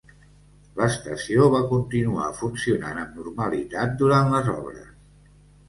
L'estació 0.79 1.49
va 1.57 1.59
continuar 1.73 2.31
funcionant 2.41 3.03
amb 3.05 3.21
normalitat 3.21 3.97
durant 4.03 4.35
les 4.35 4.53
obres. 4.59 4.93